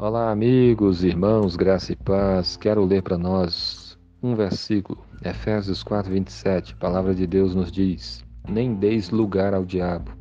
Olá, 0.00 0.30
amigos, 0.30 1.02
irmãos, 1.02 1.56
graça 1.56 1.92
e 1.92 1.96
paz. 1.96 2.56
Quero 2.56 2.84
ler 2.84 3.02
para 3.02 3.18
nós 3.18 3.98
um 4.22 4.36
versículo, 4.36 5.04
Efésios 5.24 5.82
4, 5.82 6.12
27. 6.12 6.74
A 6.74 6.76
palavra 6.76 7.12
de 7.12 7.26
Deus 7.26 7.52
nos 7.52 7.72
diz: 7.72 8.24
Nem 8.48 8.76
deis 8.76 9.10
lugar 9.10 9.52
ao 9.52 9.64
diabo. 9.64 10.12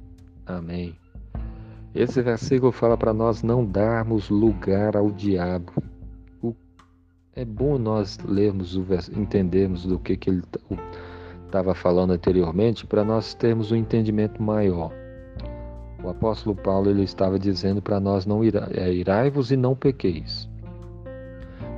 Amém. 0.48 0.96
Esse 1.94 2.24
versículo 2.24 2.72
fala 2.72 2.98
para 2.98 3.14
nós 3.14 3.44
não 3.44 3.64
darmos 3.64 4.32
lugar 4.32 4.98
ao 4.98 5.12
diabo. 5.12 5.72
É 7.34 7.46
bom 7.46 7.78
nós 7.78 8.18
lermos 8.26 8.76
entendermos 9.16 9.86
do 9.86 10.00
que, 10.00 10.18
que 10.18 10.32
ele 10.32 10.44
estava 11.46 11.76
falando 11.76 12.14
anteriormente 12.14 12.84
para 12.88 13.04
nós 13.04 13.36
termos 13.36 13.72
um 13.72 13.76
entendimento 13.76 14.42
maior. 14.42 14.92
O 16.08 16.12
apóstolo 16.12 16.56
Paulo 16.56 16.90
ele 16.90 17.04
estava 17.04 17.38
dizendo 17.38 17.82
para 17.82 18.00
nós 18.00 18.26
não 18.26 18.42
ira, 18.42 18.70
é, 18.74 18.94
irai-vos 18.94 19.52
e 19.52 19.58
não 19.58 19.76
pequeis. 19.76 20.48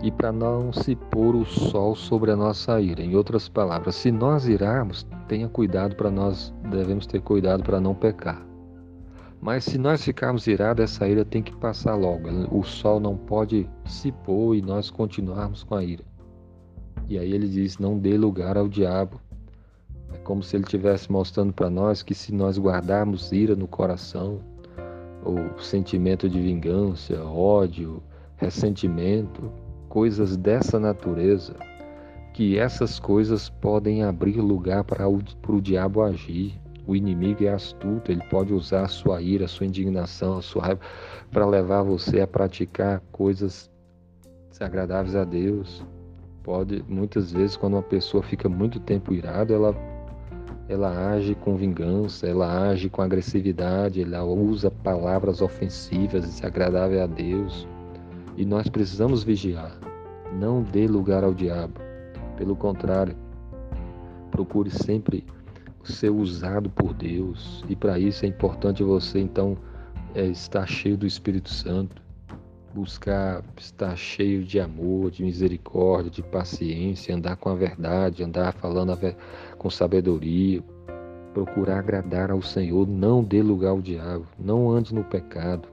E 0.03 0.11
para 0.11 0.31
não 0.31 0.71
se 0.71 0.95
pôr 0.95 1.35
o 1.35 1.43
sol 1.43 1.95
sobre 1.95 2.29
a 2.29 2.35
nossa 2.35 2.79
ira. 2.79 3.01
Em 3.01 3.15
outras 3.15 3.49
palavras, 3.49 3.95
se 3.95 4.11
nós 4.11 4.47
irarmos, 4.47 5.03
tenha 5.27 5.49
cuidado 5.49 5.95
para 5.95 6.11
nós, 6.11 6.53
devemos 6.69 7.07
ter 7.07 7.21
cuidado 7.21 7.63
para 7.63 7.81
não 7.81 7.95
pecar. 7.95 8.45
Mas 9.41 9.63
se 9.63 9.79
nós 9.79 10.03
ficarmos 10.03 10.45
irados, 10.45 10.83
essa 10.83 11.07
ira 11.07 11.25
tem 11.25 11.41
que 11.41 11.55
passar 11.55 11.95
logo. 11.95 12.29
O 12.51 12.61
sol 12.61 12.99
não 12.99 13.17
pode 13.17 13.67
se 13.87 14.11
pôr 14.11 14.53
e 14.53 14.61
nós 14.61 14.91
continuarmos 14.91 15.63
com 15.63 15.73
a 15.73 15.83
ira. 15.83 16.03
E 17.07 17.17
aí 17.17 17.33
ele 17.33 17.47
diz: 17.47 17.79
não 17.79 17.97
dê 17.97 18.15
lugar 18.15 18.57
ao 18.57 18.67
diabo, 18.67 19.19
como 20.29 20.43
se 20.43 20.55
ele 20.55 20.63
estivesse 20.63 21.11
mostrando 21.11 21.51
para 21.51 21.71
nós 21.71 22.03
que 22.03 22.13
se 22.13 22.31
nós 22.31 22.59
guardarmos 22.59 23.31
ira 23.31 23.55
no 23.55 23.67
coração, 23.67 24.39
ou 25.25 25.59
sentimento 25.59 26.29
de 26.29 26.39
vingança, 26.39 27.19
ódio, 27.23 27.99
ressentimento, 28.37 29.51
coisas 29.89 30.37
dessa 30.37 30.79
natureza, 30.79 31.55
que 32.31 32.59
essas 32.59 32.99
coisas 32.99 33.49
podem 33.49 34.03
abrir 34.03 34.39
lugar 34.39 34.83
para 34.83 35.09
o, 35.09 35.17
para 35.41 35.51
o 35.51 35.59
diabo 35.59 36.03
agir. 36.03 36.61
O 36.85 36.95
inimigo 36.95 37.43
é 37.43 37.49
astuto, 37.49 38.11
ele 38.11 38.23
pode 38.29 38.53
usar 38.53 38.83
a 38.83 38.87
sua 38.87 39.23
ira, 39.23 39.45
a 39.45 39.47
sua 39.47 39.65
indignação, 39.65 40.37
a 40.37 40.43
sua 40.43 40.61
raiva 40.61 40.81
para 41.31 41.47
levar 41.47 41.81
você 41.81 42.21
a 42.21 42.27
praticar 42.27 43.01
coisas 43.11 43.67
desagradáveis 44.51 45.15
a 45.15 45.23
Deus. 45.23 45.83
Pode, 46.43 46.85
muitas 46.87 47.31
vezes, 47.31 47.57
quando 47.57 47.73
uma 47.73 47.81
pessoa 47.81 48.21
fica 48.21 48.47
muito 48.47 48.79
tempo 48.79 49.11
irada, 49.11 49.55
ela 49.55 49.98
ela 50.69 51.11
age 51.13 51.33
com 51.33 51.57
vingança, 51.57 52.27
ela 52.27 52.69
age 52.69 52.89
com 52.89 53.01
agressividade, 53.01 54.03
ela 54.03 54.23
usa 54.23 54.69
palavras 54.69 55.41
ofensivas, 55.41 56.23
desagradáveis 56.23 57.01
a 57.01 57.07
Deus. 57.07 57.67
E 58.37 58.45
nós 58.45 58.69
precisamos 58.69 59.23
vigiar. 59.23 59.75
Não 60.39 60.61
dê 60.61 60.85
lugar 60.85 61.23
ao 61.23 61.33
diabo. 61.33 61.73
Pelo 62.37 62.55
contrário, 62.55 63.15
procure 64.29 64.69
sempre 64.69 65.25
ser 65.83 66.11
usado 66.11 66.69
por 66.69 66.93
Deus. 66.93 67.65
E 67.67 67.75
para 67.75 67.97
isso 67.97 68.23
é 68.23 68.27
importante 68.27 68.83
você 68.83 69.19
então 69.19 69.57
é, 70.13 70.23
estar 70.27 70.67
cheio 70.67 70.95
do 70.95 71.07
Espírito 71.07 71.49
Santo, 71.49 71.99
buscar 72.73 73.43
estar 73.57 73.95
cheio 73.95 74.43
de 74.43 74.59
amor, 74.59 75.11
de 75.11 75.23
misericórdia, 75.23 76.11
de 76.11 76.21
paciência, 76.21 77.15
andar 77.15 77.35
com 77.35 77.49
a 77.49 77.55
verdade, 77.55 78.23
andar 78.23 78.53
falando 78.53 78.97
com 79.57 79.69
sabedoria, 79.69 80.63
procurar 81.33 81.79
agradar 81.79 82.31
ao 82.31 82.41
Senhor, 82.41 82.87
não 82.87 83.23
dê 83.23 83.41
lugar 83.41 83.69
ao 83.69 83.81
diabo, 83.81 84.25
não 84.37 84.69
ande 84.69 84.93
no 84.93 85.03
pecado. 85.03 85.67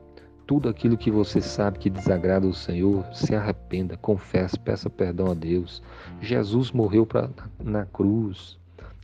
Tudo 0.46 0.68
aquilo 0.68 0.96
que 0.96 1.10
você 1.10 1.40
sabe 1.40 1.78
que 1.78 1.90
desagrada 1.90 2.46
ao 2.46 2.52
Senhor, 2.52 3.04
se 3.12 3.34
arrependa, 3.34 3.96
confesse, 3.96 4.58
peça 4.58 4.88
perdão 4.88 5.30
a 5.30 5.34
Deus. 5.34 5.82
Jesus 6.20 6.70
morreu 6.70 7.04
pra, 7.04 7.28
na 7.58 7.84
cruz 7.84 8.56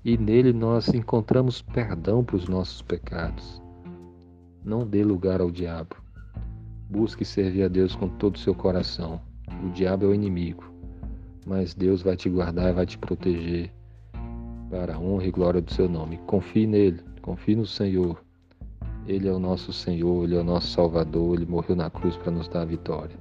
e 0.04 0.16
nele 0.16 0.52
nós 0.52 0.88
encontramos 0.88 1.60
perdão 1.60 2.24
para 2.24 2.36
os 2.36 2.48
nossos 2.48 2.80
pecados. 2.82 3.60
Não 4.64 4.86
dê 4.86 5.02
lugar 5.02 5.40
ao 5.40 5.50
diabo. 5.50 6.01
Busque 6.92 7.24
servir 7.24 7.62
a 7.62 7.68
Deus 7.68 7.96
com 7.96 8.06
todo 8.06 8.36
o 8.36 8.38
seu 8.38 8.54
coração. 8.54 9.18
O 9.64 9.70
diabo 9.70 10.04
é 10.04 10.08
o 10.08 10.14
inimigo, 10.14 10.62
mas 11.46 11.72
Deus 11.72 12.02
vai 12.02 12.16
te 12.16 12.28
guardar 12.28 12.70
e 12.70 12.74
vai 12.74 12.84
te 12.84 12.98
proteger 12.98 13.72
para 14.70 14.96
a 14.96 14.98
honra 14.98 15.24
e 15.24 15.30
glória 15.30 15.62
do 15.62 15.72
seu 15.72 15.88
nome. 15.88 16.18
Confie 16.26 16.66
nele, 16.66 17.00
confie 17.22 17.56
no 17.56 17.64
Senhor. 17.64 18.22
Ele 19.08 19.26
é 19.26 19.32
o 19.32 19.38
nosso 19.38 19.72
Senhor, 19.72 20.24
ele 20.24 20.36
é 20.36 20.40
o 20.40 20.44
nosso 20.44 20.68
Salvador, 20.68 21.36
ele 21.36 21.46
morreu 21.46 21.74
na 21.74 21.88
cruz 21.88 22.14
para 22.18 22.30
nos 22.30 22.46
dar 22.46 22.60
a 22.60 22.66
vitória. 22.66 23.16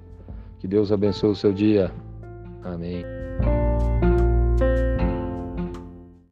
Que 0.60 0.68
Deus 0.68 0.92
abençoe 0.92 1.32
o 1.32 1.36
seu 1.36 1.54
dia. 1.54 1.90
Amém. 2.66 3.06